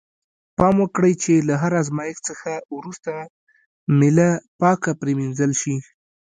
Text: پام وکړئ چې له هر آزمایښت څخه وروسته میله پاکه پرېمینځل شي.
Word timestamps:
پام 0.57 0.75
وکړئ 0.83 1.13
چې 1.23 1.33
له 1.47 1.55
هر 1.61 1.71
آزمایښت 1.81 2.21
څخه 2.29 2.51
وروسته 2.77 3.11
میله 3.99 4.29
پاکه 4.59 4.91
پرېمینځل 5.01 5.51
شي. 5.61 5.75